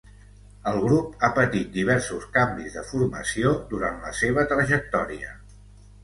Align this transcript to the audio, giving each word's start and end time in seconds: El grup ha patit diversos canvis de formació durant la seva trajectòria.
El 0.69 0.77
grup 0.83 1.25
ha 1.25 1.27
patit 1.33 1.67
diversos 1.75 2.23
canvis 2.37 2.77
de 2.77 2.83
formació 2.91 3.51
durant 3.75 3.99
la 4.07 4.15
seva 4.21 4.47
trajectòria. 4.55 5.35